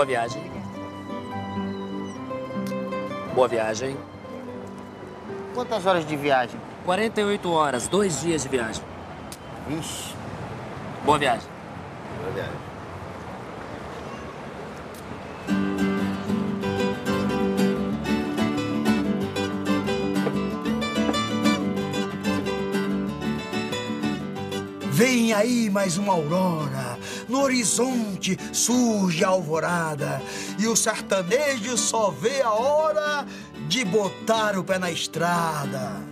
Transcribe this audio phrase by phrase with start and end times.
[0.00, 0.42] Boa viagem.
[3.34, 3.98] Boa viagem.
[5.52, 6.58] Quantas horas de viagem?
[6.86, 8.82] 48 horas, dois dias de viagem.
[9.68, 10.14] Ixi.
[11.04, 11.46] Boa viagem.
[12.22, 12.54] Boa viagem.
[24.90, 26.79] Vem aí mais uma aurora,
[27.30, 30.20] no horizonte surge a alvorada
[30.58, 33.24] e o sertanejo só vê a hora
[33.68, 36.10] de botar o pé na estrada.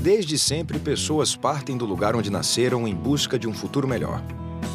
[0.00, 4.22] Desde sempre, pessoas partem do lugar onde nasceram em busca de um futuro melhor.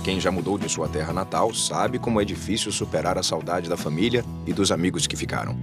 [0.03, 3.77] Quem já mudou de sua terra natal sabe como é difícil superar a saudade da
[3.77, 5.57] família e dos amigos que ficaram.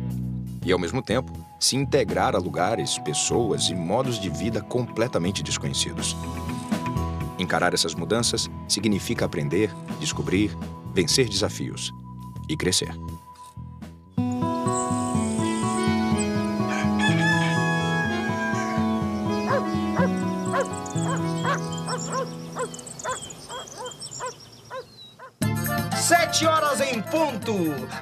[0.65, 6.17] E, ao mesmo tempo, se integrar a lugares, pessoas e modos de vida completamente desconhecidos.
[7.39, 10.57] Encarar essas mudanças significa aprender, descobrir,
[10.95, 11.93] vencer desafios
[12.49, 12.95] e crescer.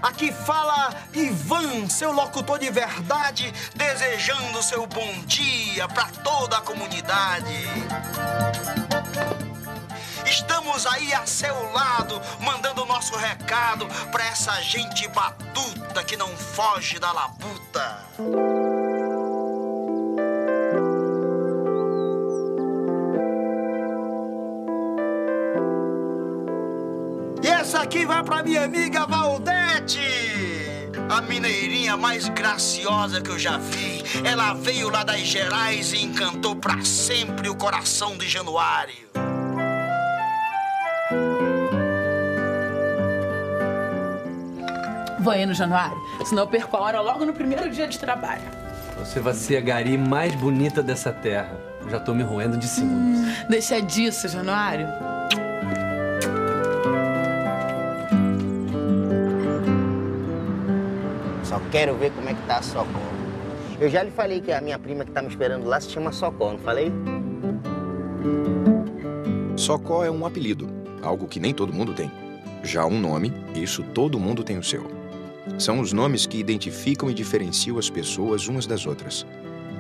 [0.02, 7.64] Aqui fala Ivan, seu locutor de verdade, desejando seu bom dia para toda a comunidade.
[10.26, 16.98] Estamos aí a seu lado, mandando nosso recado para essa gente batuta que não foge
[16.98, 18.57] da labuta.
[27.88, 29.98] Aqui vai pra minha amiga Valdete.
[31.08, 34.04] A mineirinha mais graciosa que eu já vi.
[34.22, 39.08] Ela veio lá das Gerais e encantou pra sempre o coração de Januário.
[45.20, 48.42] Vou aí no Januário, senão eu perco a hora logo no primeiro dia de trabalho.
[48.98, 51.58] Você vai ser a gari mais bonita dessa terra.
[51.80, 53.46] Eu já tô me roendo de ciúmes.
[53.48, 54.86] Deixa disso, Januário.
[61.70, 63.18] Quero ver como é que tá a Socorro.
[63.80, 66.12] Eu já lhe falei que a minha prima que tá me esperando lá se chama
[66.12, 66.92] Socorro, não falei?
[69.56, 70.68] Socó é um apelido,
[71.02, 72.10] algo que nem todo mundo tem.
[72.62, 74.86] Já um nome, isso todo mundo tem o seu.
[75.58, 79.26] São os nomes que identificam e diferenciam as pessoas umas das outras.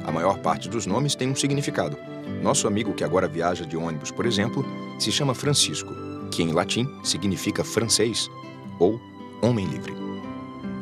[0.04, 1.96] A maior parte dos nomes tem um significado.
[2.42, 4.64] Nosso amigo que agora viaja de ônibus, por exemplo,
[4.98, 5.94] se chama Francisco,
[6.30, 8.28] que em latim significa francês
[8.78, 9.00] ou
[9.42, 9.94] homem livre.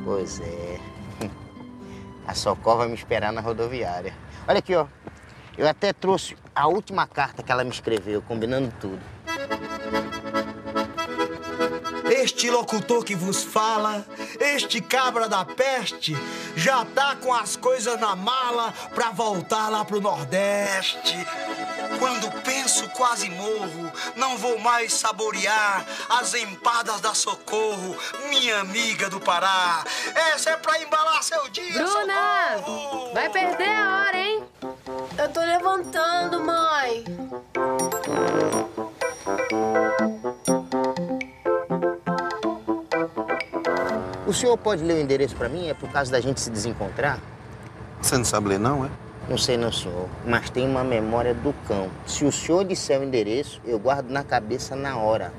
[0.05, 0.86] Pois é.
[2.27, 4.13] A Socorro vai me esperar na rodoviária.
[4.49, 4.87] Olha aqui, ó.
[5.57, 9.01] Eu até trouxe a última carta que ela me escreveu, combinando tudo.
[12.11, 14.05] Este locutor que vos fala,
[14.41, 16.17] este cabra da peste,
[16.57, 21.17] já tá com as coisas na mala pra voltar lá pro Nordeste.
[21.99, 22.31] Quando
[22.67, 27.97] penso, quase morro, não vou mais saborear as empadas da Socorro,
[28.29, 29.85] minha amiga do Pará.
[30.35, 32.59] Essa é pra embalar seu dia, Bruna!
[32.59, 33.15] Socorro!
[33.15, 34.45] Vai perder a hora, hein?
[35.17, 37.05] Eu tô levantando, mãe.
[44.27, 45.69] O senhor pode ler o endereço pra mim?
[45.69, 47.21] É por causa da gente se desencontrar?
[48.03, 49.06] Você não sabe ler, não, é?
[49.29, 51.91] Não sei não, senhor, mas tem uma memória do cão.
[52.07, 55.33] Se o senhor disser o endereço, eu guardo na cabeça na hora.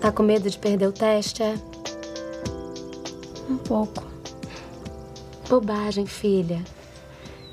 [0.00, 1.56] Tá com medo de perder o teste, é?
[3.50, 4.02] Um pouco.
[5.46, 6.62] Bobagem, filha.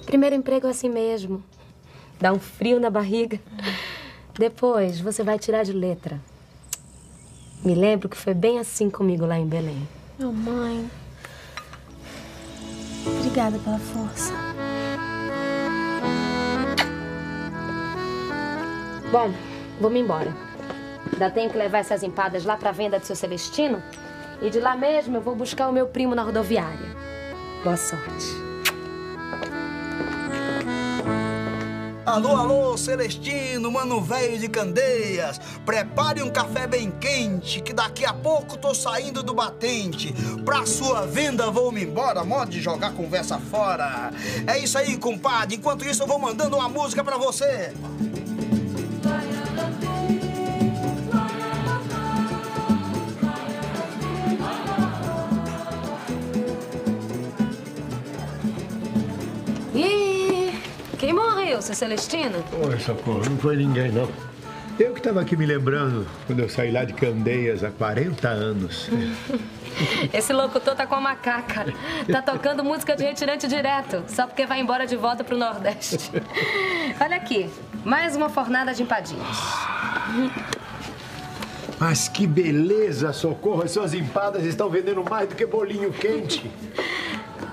[0.05, 1.43] Primeiro emprego é assim mesmo.
[2.21, 3.37] Dá um frio na barriga.
[4.39, 6.21] Depois você vai tirar de letra.
[7.65, 9.87] Me lembro que foi bem assim comigo lá em Belém.
[10.17, 10.89] Meu mãe.
[13.33, 14.31] Obrigada pela força.
[19.11, 19.33] Bom,
[19.81, 20.31] vou-me embora.
[21.11, 23.81] Ainda tenho que levar essas empadas lá pra venda do seu Celestino.
[24.39, 26.95] E de lá mesmo eu vou buscar o meu primo na rodoviária.
[27.63, 28.52] Boa sorte.
[32.13, 35.41] Alô, alô, Celestino, mano velho de Candeias.
[35.65, 40.13] Prepare um café bem quente, que daqui a pouco tô saindo do batente.
[40.45, 44.11] Pra sua venda vou-me embora, modo de jogar conversa fora.
[44.45, 45.55] É isso aí, compadre.
[45.55, 47.73] Enquanto isso, eu vou mandando uma música pra você.
[61.63, 62.43] Seu Celestino?
[62.67, 64.09] Oi, Socorro, não foi ninguém, não.
[64.79, 68.89] Eu que estava aqui me lembrando quando eu saí lá de Candeias há 40 anos.
[70.13, 71.65] Esse locutor tá com a macaca.
[72.11, 76.11] Tá tocando música de retirante direto, só porque vai embora de volta pro Nordeste.
[76.99, 77.49] Olha aqui,
[77.83, 79.37] mais uma fornada de empadinhas.
[81.79, 83.63] Mas que beleza, Socorro!
[83.63, 86.51] As suas empadas estão vendendo mais do que bolinho quente.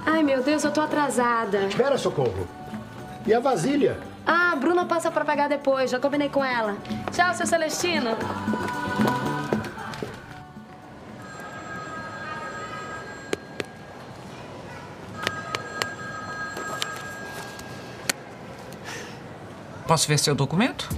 [0.05, 1.67] Ai, meu Deus, eu tô atrasada.
[1.67, 2.60] Espera, Socorro.
[3.31, 3.97] E a vasilha?
[4.27, 6.77] Ah, a Bruna passa pra pagar depois, já combinei com ela.
[7.13, 8.11] Tchau, seu Celestino.
[19.87, 20.89] Posso ver seu documento?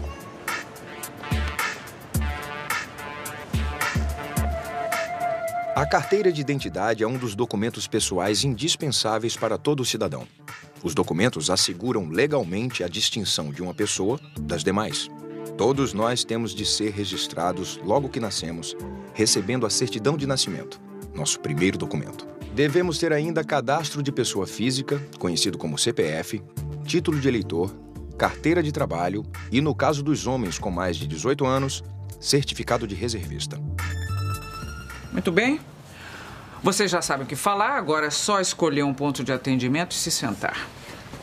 [5.76, 10.26] A carteira de identidade é um dos documentos pessoais indispensáveis para todo cidadão.
[10.82, 15.08] Os documentos asseguram legalmente a distinção de uma pessoa das demais.
[15.56, 18.76] Todos nós temos de ser registrados logo que nascemos,
[19.14, 20.80] recebendo a certidão de nascimento,
[21.14, 22.26] nosso primeiro documento.
[22.54, 26.42] Devemos ter ainda cadastro de pessoa física, conhecido como CPF,
[26.84, 27.74] título de eleitor,
[28.18, 31.82] carteira de trabalho e, no caso dos homens com mais de 18 anos,
[32.20, 33.58] certificado de reservista.
[35.12, 35.60] Muito bem.
[36.62, 39.94] Vocês já sabem o que falar, agora é só escolher um ponto de atendimento e
[39.96, 40.68] se sentar.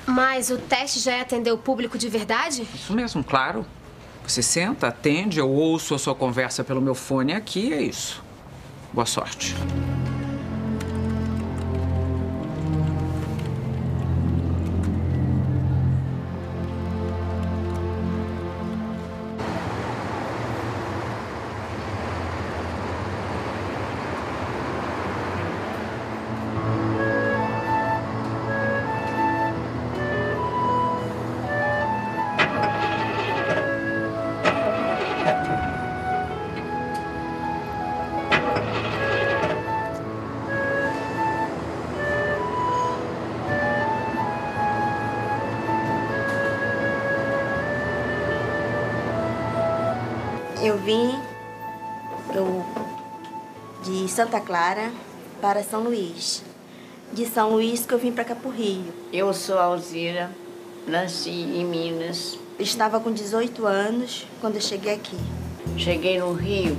[0.06, 2.68] Mas o teste já é atender o público de verdade?
[2.76, 3.66] Isso mesmo, claro.
[4.28, 8.22] Você senta, atende, eu ouço a sua conversa pelo meu fone aqui, é isso.
[8.92, 9.56] Boa sorte.
[50.62, 51.18] Eu vim
[52.36, 52.66] eu,
[53.82, 54.92] de Santa Clara
[55.42, 56.44] para São Luís.
[57.14, 58.94] De São Luís que eu vim para cá pro Rio.
[59.14, 60.30] Eu sou Alzira,
[60.86, 62.38] nasci em Minas.
[62.60, 65.18] Estava com 18 anos quando eu cheguei aqui.
[65.78, 66.76] Cheguei no Rio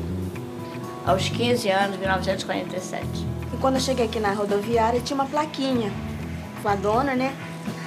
[1.07, 3.07] aos 15 anos, 1947.
[3.55, 5.91] E quando eu cheguei aqui na rodoviária, tinha uma plaquinha
[6.63, 7.35] com a dona, né?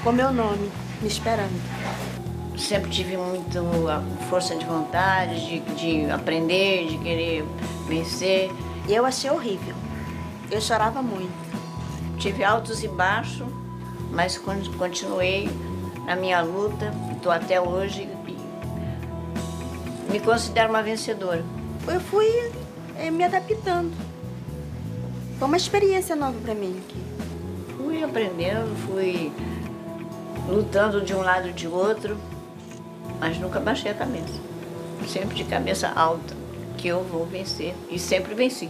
[0.04, 0.72] Com meu nome,
[1.02, 2.13] me esperando.
[2.58, 3.60] Sempre tive muito
[4.30, 7.46] força de vontade, de, de aprender, de querer
[7.88, 8.52] vencer.
[8.88, 9.76] E eu achei horrível.
[10.52, 11.32] Eu chorava muito.
[12.18, 13.48] Tive altos e baixos,
[14.12, 15.50] mas continuei
[16.06, 18.08] na minha luta, estou até hoje
[20.14, 21.44] me considero uma vencedora.
[21.88, 22.28] Eu fui
[23.00, 23.92] é, me adaptando.
[25.40, 27.04] Foi uma experiência nova para mim aqui.
[27.76, 29.32] Fui aprendendo, fui
[30.48, 32.16] lutando de um lado e de outro,
[33.24, 34.42] mas nunca baixei a cabeça.
[35.08, 36.36] Sempre de cabeça alta,
[36.78, 37.74] que eu vou vencer.
[37.90, 38.70] E sempre venci.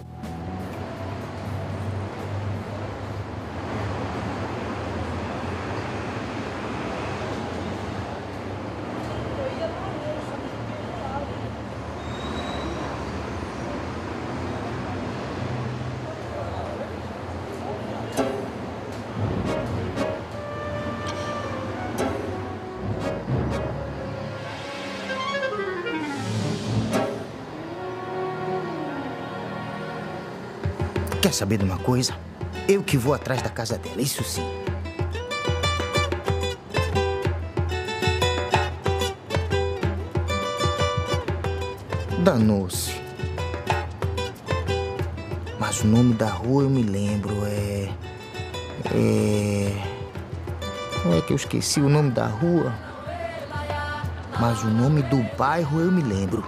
[31.24, 32.14] Quer saber de uma coisa?
[32.68, 34.46] Eu que vou atrás da casa dela, isso sim.
[42.20, 43.02] Danou-se.
[45.58, 47.90] Mas o nome da rua eu me lembro, é.
[48.94, 49.72] É.
[51.04, 52.74] Como é que eu esqueci o nome da rua?
[54.42, 56.44] Mas o nome do bairro eu me lembro.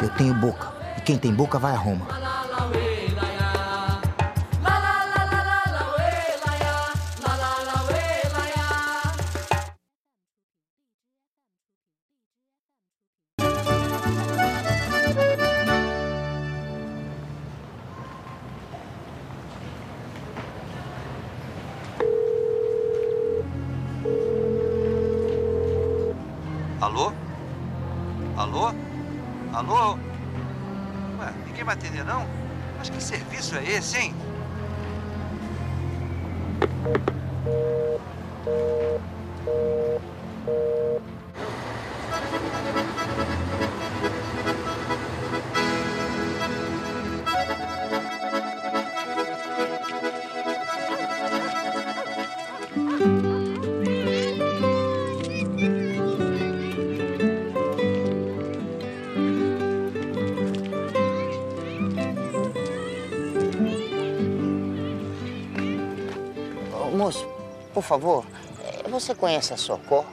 [0.00, 0.72] Eu tenho boca.
[0.96, 2.21] E quem tem boca vai a Roma.
[26.82, 27.12] Alô?
[28.36, 28.74] Alô?
[29.52, 29.92] Alô?
[31.20, 32.26] Ué, ninguém vai atender não?
[32.76, 34.14] Mas que serviço é esse, hein?
[67.92, 68.24] Favor,
[68.64, 70.06] eh, você conhece a Socó?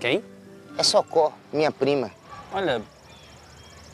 [0.00, 0.24] Quem?
[0.76, 2.10] É Socó, minha prima.
[2.52, 2.82] Olha,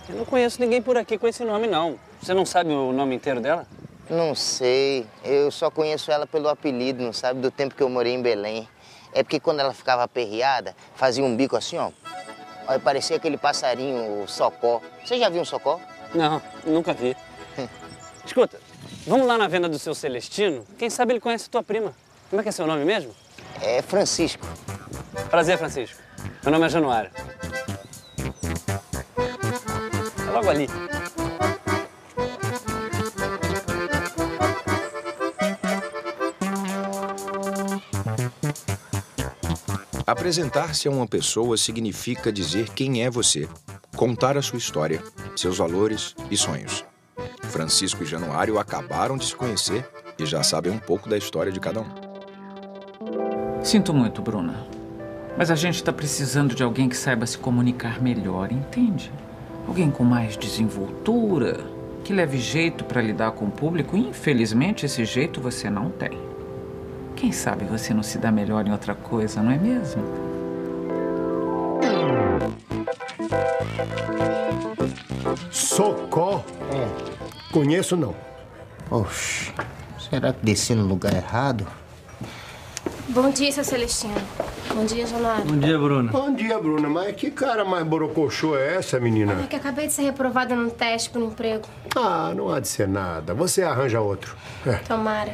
[0.09, 1.99] eu não conheço ninguém por aqui com esse nome, não.
[2.23, 3.67] Você não sabe o nome inteiro dela?
[4.09, 8.15] Não sei, eu só conheço ela pelo apelido, não sabe, do tempo que eu morei
[8.15, 8.67] em Belém.
[9.13, 11.91] É porque quando ela ficava aperreada, fazia um bico assim, ó.
[12.67, 14.81] Aí parecia aquele passarinho, o socó.
[15.05, 15.79] Você já viu um socó?
[16.15, 17.15] Não, nunca vi.
[18.25, 18.59] Escuta,
[19.07, 20.65] vamos lá na venda do seu Celestino?
[20.79, 21.95] Quem sabe ele conhece tua prima.
[22.31, 23.15] Como é que é seu nome mesmo?
[23.63, 24.47] É Francisco.
[25.31, 25.99] Prazer, Francisco.
[26.43, 27.11] Meu nome é Januário.
[30.27, 30.69] É logo ali.
[40.07, 43.49] Apresentar-se a uma pessoa significa dizer quem é você,
[43.97, 45.03] contar a sua história,
[45.35, 46.85] seus valores e sonhos.
[47.45, 51.61] Francisco e Januário acabaram de se conhecer e já sabem um pouco da história de
[51.61, 52.08] cada um.
[53.69, 54.55] Sinto muito, Bruna.
[55.37, 59.13] Mas a gente está precisando de alguém que saiba se comunicar melhor, entende?
[59.67, 61.61] Alguém com mais desenvoltura,
[62.03, 63.95] que leve jeito para lidar com o público.
[63.95, 66.19] E, infelizmente, esse jeito você não tem.
[67.15, 70.03] Quem sabe você não se dá melhor em outra coisa, não é mesmo?
[75.51, 76.43] Socó?
[77.53, 78.15] Conheço não.
[78.91, 79.53] Oxe,
[80.09, 81.67] será que desci no lugar errado?
[83.09, 84.15] Bom dia, seu Celestino.
[84.75, 85.45] Bom dia, Januário.
[85.57, 86.13] dia, Bruna.
[86.13, 86.91] Bom dia, Bruna.
[86.91, 89.41] Mas que cara mais borocochô é essa, menina?
[89.43, 91.67] É que acabei de ser reprovada num teste para um emprego.
[91.97, 93.33] Ah, não há de ser nada.
[93.33, 94.37] Você arranja outro.
[94.67, 94.75] É.
[94.75, 95.33] Tomara.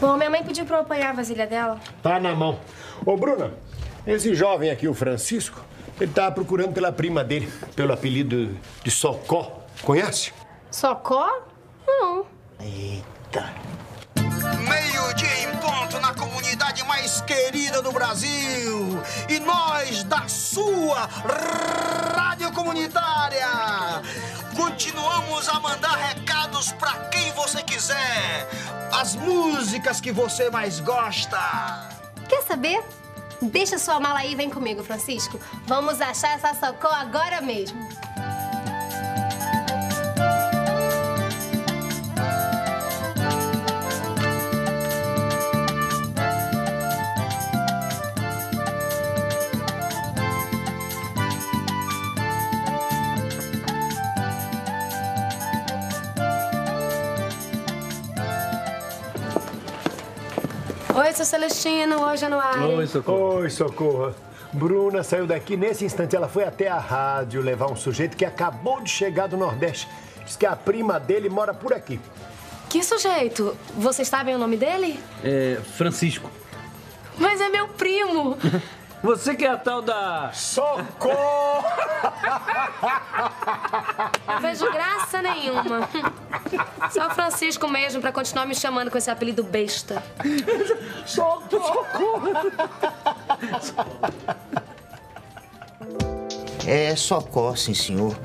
[0.00, 1.80] Bom, minha mãe pediu pra eu apanhar a vasilha dela.
[2.00, 2.60] Tá na mão.
[3.04, 3.52] Ô, Bruna,
[4.06, 5.60] esse jovem aqui, o Francisco,
[6.00, 9.64] ele tá procurando pela prima dele, pelo apelido de Socó.
[9.82, 10.32] Conhece?
[10.70, 11.42] Socó?
[11.86, 12.24] Não.
[12.60, 13.52] Eita.
[17.14, 19.00] Mais querida do Brasil.
[19.28, 21.08] E nós, da sua
[22.16, 23.46] rádio comunitária,
[24.56, 28.48] continuamos a mandar recados pra quem você quiser.
[28.92, 31.38] As músicas que você mais gosta.
[32.28, 32.82] Quer saber?
[33.40, 35.38] Deixa sua mala aí e vem comigo, Francisco.
[35.66, 37.78] Vamos achar essa Socó agora mesmo.
[61.14, 62.02] Oi, seu Celestino.
[62.06, 62.88] Oi, Januário.
[62.88, 63.36] Socorro.
[63.36, 64.14] Oi, Socorro.
[64.52, 66.16] Bruna saiu daqui nesse instante.
[66.16, 69.86] Ela foi até a rádio levar um sujeito que acabou de chegar do Nordeste.
[70.24, 72.00] Diz que a prima dele mora por aqui.
[72.68, 73.56] Que sujeito?
[73.76, 74.98] Vocês sabem o nome dele?
[75.22, 76.28] É Francisco.
[77.16, 78.36] Mas é meu primo.
[79.04, 80.32] Você que é a tal da...
[80.32, 81.62] Socorro!
[84.26, 85.86] Não vejo graça nenhuma.
[86.90, 90.02] Só o Francisco mesmo pra continuar me chamando com esse apelido besta.
[91.04, 92.22] Socorro!
[96.66, 98.16] É Socó, sim, senhor.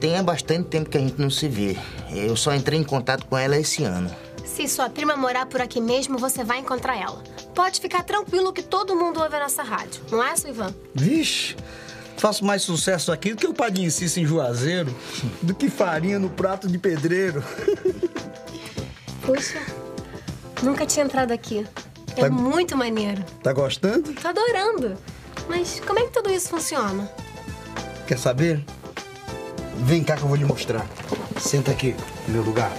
[0.00, 1.76] Tem há bastante tempo que a gente não se vê.
[2.12, 4.08] Eu só entrei em contato com ela esse ano.
[4.44, 7.31] Se sua prima morar por aqui mesmo, você vai encontrar ela.
[7.54, 10.02] Pode ficar tranquilo que todo mundo ouve a nossa rádio.
[10.10, 10.74] Não é, Ivan?
[10.94, 11.54] Vixe,
[12.16, 14.94] faço mais sucesso aqui do que o Padinho Cício em Juazeiro,
[15.42, 17.42] do que farinha no prato de pedreiro.
[19.22, 19.60] Puxa,
[20.62, 21.66] nunca tinha entrado aqui.
[22.16, 23.22] É Tá- muito maneiro.
[23.42, 24.12] Tá gostando?
[24.14, 24.96] Tô adorando.
[25.48, 27.10] Mas como é que tudo isso funciona?
[28.06, 28.64] Quer saber?
[29.78, 30.86] Vem cá que eu vou lhe mostrar.
[31.40, 31.94] Senta aqui
[32.28, 32.70] no meu lugar.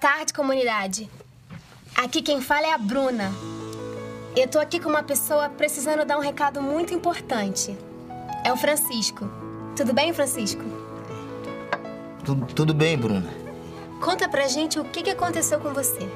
[0.00, 1.10] Tarde, comunidade.
[1.94, 3.30] Aqui quem fala é a Bruna.
[4.34, 7.76] Eu tô aqui com uma pessoa precisando dar um recado muito importante.
[8.42, 9.28] É o Francisco.
[9.76, 10.62] Tudo bem, Francisco?
[12.24, 13.28] Tudo, tudo bem, Bruna?
[14.02, 16.08] Conta pra gente o que, que aconteceu com você.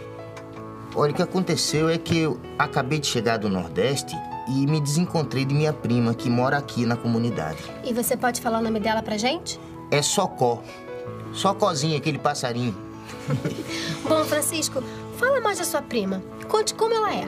[0.95, 4.17] Olha, o que aconteceu é que eu acabei de chegar do Nordeste
[4.49, 7.63] e me desencontrei de minha prima que mora aqui na comunidade.
[7.85, 9.61] E você pode falar o nome dela pra gente?
[9.91, 10.63] É Socó.
[11.35, 12.94] Socózinho, aquele passarinho.
[14.09, 14.83] Bom, Francisco,
[15.17, 16.23] fala mais da sua prima.
[16.49, 17.27] Conte como ela é.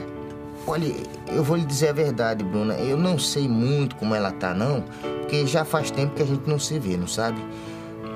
[0.67, 0.93] Olha,
[1.29, 2.75] eu vou lhe dizer a verdade, Bruna.
[2.75, 4.83] Eu não sei muito como ela tá, não,
[5.21, 7.41] porque já faz tempo que a gente não se vê, não sabe?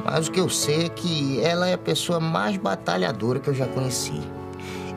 [0.04, 3.54] Mas o que eu sei é que ela é a pessoa mais batalhadora que eu
[3.54, 4.20] já conheci.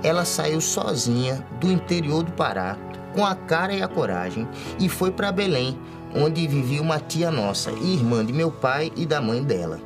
[0.01, 2.77] Ela saiu sozinha do interior do Pará,
[3.13, 4.47] com a cara e a coragem,
[4.79, 5.77] e foi para Belém,
[6.15, 9.79] onde vivia uma tia nossa, irmã de meu pai e da mãe dela.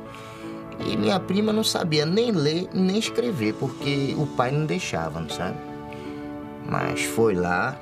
[0.86, 5.28] E minha prima não sabia nem ler nem escrever, porque o pai não deixava, não
[5.28, 5.56] sabe?
[6.68, 7.76] Mas foi lá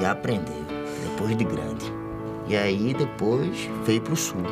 [0.00, 0.64] e aprendeu,
[1.02, 1.92] depois de grande.
[2.48, 4.42] E aí depois veio pro sul.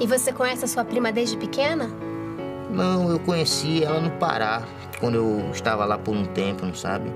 [0.00, 1.90] E você conhece a sua prima desde pequena?
[2.70, 4.62] Não, eu conheci ela no Pará,
[5.00, 7.10] quando eu estava lá por um tempo, não sabe?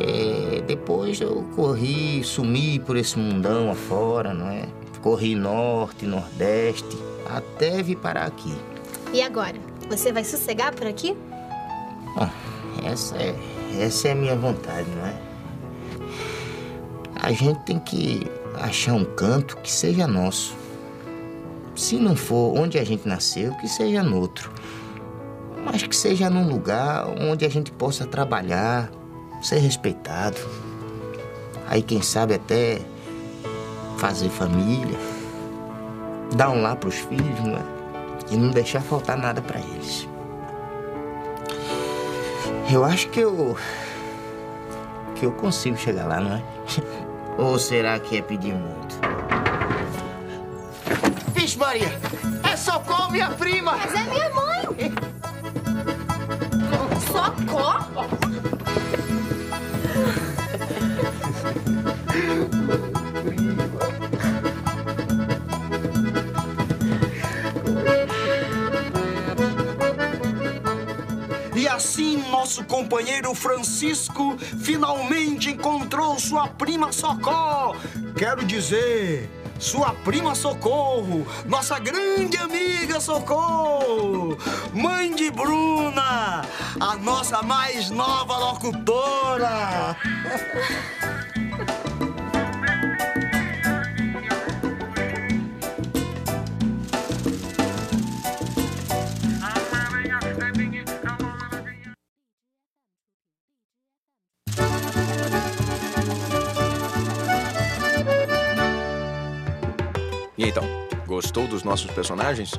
[0.00, 4.66] É, depois eu corri, sumi por esse mundão afora, não é?
[5.02, 6.96] Corri norte, nordeste,
[7.28, 8.54] até vir parar aqui.
[9.12, 9.56] E agora?
[9.90, 11.14] Você vai sossegar por aqui?
[12.16, 12.30] Bom,
[12.82, 13.34] essa é,
[13.78, 15.14] essa é a minha vontade, não é?
[17.16, 20.56] A gente tem que achar um canto que seja nosso.
[21.76, 24.50] Se não for onde a gente nasceu, que seja no outro.
[25.62, 28.90] Mas que seja num lugar onde a gente possa trabalhar,
[29.42, 30.38] ser respeitado.
[31.68, 32.80] Aí, quem sabe, até
[33.98, 34.98] fazer família,
[36.34, 37.81] dar um lá pros filhos, não é?
[38.32, 40.08] E não deixar faltar nada para eles.
[42.72, 43.58] Eu acho que eu.
[45.14, 46.42] que eu consigo chegar lá, não é?
[47.36, 48.98] Ou será que é pedir muito?
[51.34, 51.92] Vixe, Maria!
[52.50, 53.76] É Socorro, minha prima!
[53.76, 54.62] Mas é minha mãe!
[57.12, 58.08] Socorro?
[72.52, 77.74] nosso companheiro Francisco finalmente encontrou sua prima Socorro.
[78.14, 84.36] Quero dizer, sua prima Socorro, nossa grande amiga Socorro,
[84.74, 86.42] mãe de Bruna,
[86.78, 89.96] a nossa mais nova locutora.
[111.32, 112.52] gostou dos nossos personagens?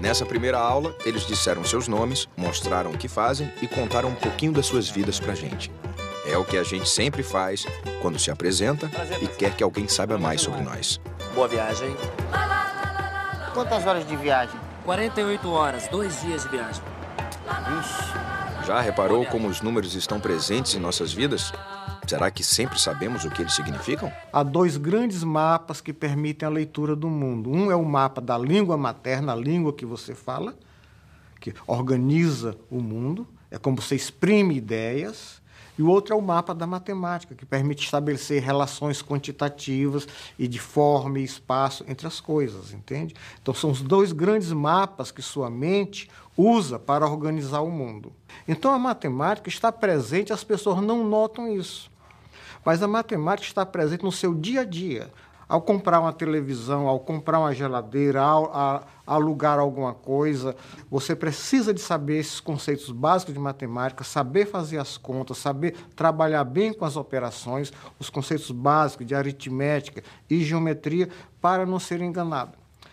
[0.00, 4.52] Nessa primeira aula, eles disseram seus nomes, mostraram o que fazem e contaram um pouquinho
[4.52, 5.70] das suas vidas pra gente.
[6.26, 7.64] É o que a gente sempre faz
[8.02, 8.90] quando se apresenta
[9.22, 11.00] e quer que alguém saiba mais sobre nós.
[11.32, 11.96] Boa viagem.
[13.54, 14.58] Quantas horas de viagem?
[14.84, 16.82] 48 horas, dois dias de viagem.
[18.66, 21.52] Já reparou como os números estão presentes em nossas vidas?
[22.08, 24.10] Será que sempre sabemos o que eles significam?
[24.32, 27.50] Há dois grandes mapas que permitem a leitura do mundo.
[27.50, 30.56] Um é o mapa da língua materna, a língua que você fala,
[31.38, 35.42] que organiza o mundo, é como você exprime ideias.
[35.78, 40.58] E o outro é o mapa da matemática, que permite estabelecer relações quantitativas e de
[40.58, 43.14] forma e espaço entre as coisas, entende?
[43.40, 48.12] Então são os dois grandes mapas que sua mente usa para organizar o mundo.
[48.48, 51.90] Então a matemática está presente, as pessoas não notam isso.
[52.68, 55.10] Mas a matemática está presente no seu dia a dia.
[55.48, 60.54] Ao comprar uma televisão, ao comprar uma geladeira, ao, a, alugar alguma coisa,
[60.90, 66.44] você precisa de saber esses conceitos básicos de matemática, saber fazer as contas, saber trabalhar
[66.44, 71.08] bem com as operações, os conceitos básicos de aritmética e geometria
[71.40, 72.52] para não ser enganado.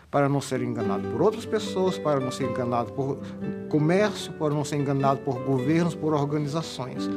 [0.09, 3.19] Para não ser enganado por outras pessoas, para não ser enganado por
[3.67, 7.09] comércio, para não ser enganado por governos, por organizações.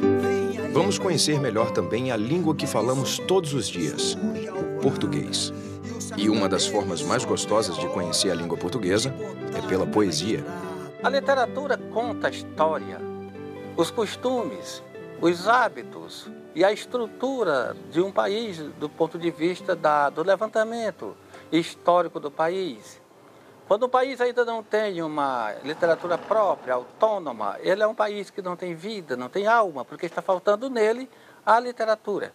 [0.79, 5.53] Vamos conhecer melhor também a língua que falamos todos os dias, o português.
[6.17, 9.12] E uma das formas mais gostosas de conhecer a língua portuguesa
[9.57, 10.45] é pela poesia.
[11.03, 13.01] A literatura conta a história,
[13.77, 14.81] os costumes,
[15.21, 21.17] os hábitos e a estrutura de um país do ponto de vista da, do levantamento
[21.51, 23.03] histórico do país.
[23.68, 28.40] Quando o país ainda não tem uma literatura própria, autônoma, ele é um país que
[28.40, 31.07] não tem vida, não tem alma, porque está faltando nele
[31.44, 32.33] a literatura,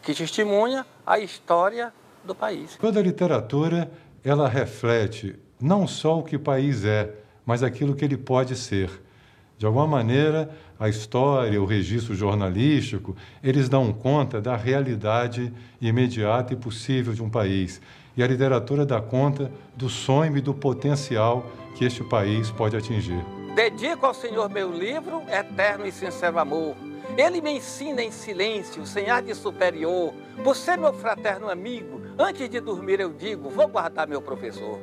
[0.00, 1.92] que testemunha a história
[2.24, 2.76] do país.
[2.76, 3.90] Toda literatura,
[4.22, 9.02] ela reflete não só o que o país é, mas aquilo que ele pode ser.
[9.58, 16.56] De alguma maneira, a história, o registro jornalístico, eles dão conta da realidade imediata e
[16.56, 17.80] possível de um país.
[18.20, 21.42] E a literatura dá conta do sonho e do potencial
[21.74, 23.24] que este país pode atingir.
[23.54, 26.76] Dedico ao Senhor meu livro, eterno e sincero amor.
[27.16, 30.12] Ele me ensina em silêncio, sem ar de superior.
[30.54, 34.78] Ser meu fraterno amigo, antes de dormir eu digo: vou guardar meu professor.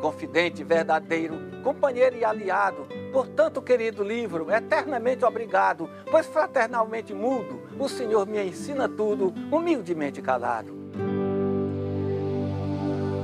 [0.00, 8.26] Confidente, verdadeiro, companheiro e aliado, portanto, querido livro, eternamente obrigado, pois fraternalmente mudo, o Senhor
[8.26, 10.81] me ensina tudo, humildemente calado.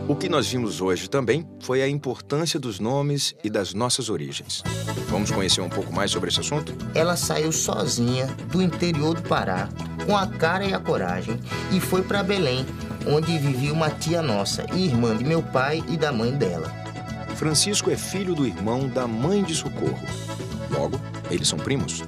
[0.08, 4.62] O que nós vimos hoje também foi a importância dos nomes e das nossas origens.
[5.10, 6.74] Vamos conhecer um pouco mais sobre esse assunto?
[6.94, 9.68] Ela saiu sozinha do interior do Pará,
[10.06, 11.38] com a cara e a coragem,
[11.70, 12.64] e foi para Belém,
[13.06, 16.72] onde vivia uma tia nossa, irmã de meu pai e da mãe dela.
[17.36, 20.00] Francisco é filho do irmão da mãe de Socorro.
[20.70, 20.98] Logo,
[21.30, 22.02] eles são primos.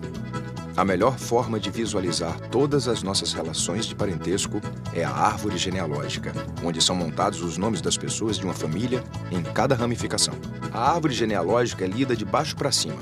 [0.80, 4.62] A melhor forma de visualizar todas as nossas relações de parentesco
[4.94, 6.32] é a árvore genealógica,
[6.64, 10.32] onde são montados os nomes das pessoas de uma família em cada ramificação.
[10.72, 12.96] A árvore genealógica é lida de baixo para cima.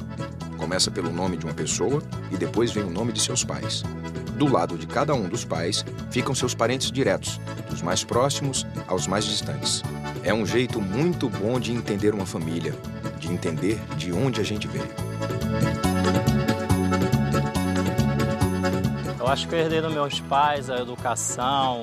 [0.56, 3.84] Começa pelo nome de uma pessoa e depois vem o nome de seus pais.
[4.36, 9.06] Do lado de cada um dos pais ficam seus parentes diretos, dos mais próximos aos
[9.06, 9.84] mais distantes.
[10.24, 12.74] É um jeito muito bom de entender uma família,
[13.20, 15.07] de entender de onde a gente veio.
[19.28, 21.82] Eu acho que eu herdei dos meus pais a educação,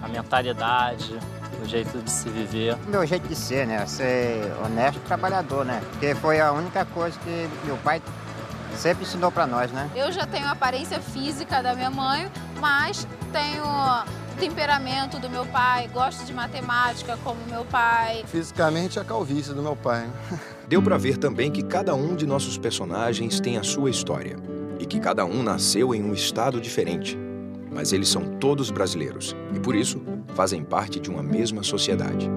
[0.00, 1.18] a mentalidade,
[1.60, 2.76] o jeito de se viver.
[2.86, 3.84] Meu jeito de ser, né?
[3.84, 5.82] Ser honesto e trabalhador, né?
[5.90, 8.00] Porque foi a única coisa que meu pai
[8.76, 9.90] sempre ensinou para nós, né?
[9.96, 12.30] Eu já tenho a aparência física da minha mãe,
[12.60, 18.24] mas tenho o temperamento do meu pai, gosto de matemática como meu pai.
[18.28, 20.08] Fisicamente, a calvície do meu pai.
[20.68, 24.53] Deu para ver também que cada um de nossos personagens tem a sua história
[24.84, 27.18] e que cada um nasceu em um estado diferente.
[27.72, 29.98] Mas eles são todos brasileiros e, por isso,
[30.34, 32.30] fazem parte de uma mesma sociedade.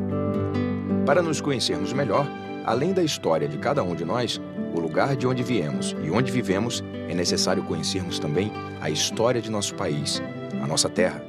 [1.05, 2.25] Para nos conhecermos melhor,
[2.65, 4.39] além da história de cada um de nós,
[4.73, 9.51] o lugar de onde viemos e onde vivemos, é necessário conhecermos também a história de
[9.51, 10.21] nosso país,
[10.63, 11.21] a nossa terra,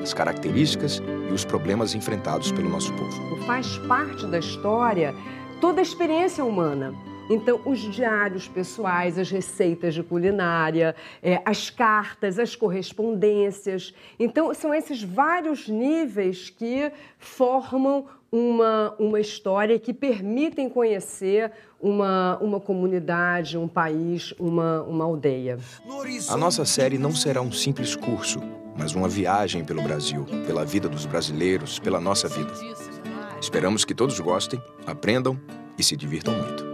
[0.00, 3.36] as características e os problemas enfrentados pelo nosso povo.
[3.46, 5.12] Faz parte da história
[5.60, 6.94] toda a experiência humana.
[7.30, 13.94] Então, os diários pessoais, as receitas de culinária, é, as cartas, as correspondências.
[14.18, 22.58] Então, são esses vários níveis que formam uma, uma história que permitem conhecer uma, uma
[22.58, 25.58] comunidade, um país, uma, uma aldeia.
[26.28, 28.40] A nossa série não será um simples curso,
[28.76, 32.52] mas uma viagem pelo Brasil, pela vida dos brasileiros, pela nossa vida.
[33.38, 35.38] Esperamos que todos gostem, aprendam
[35.76, 36.71] e se divirtam muito.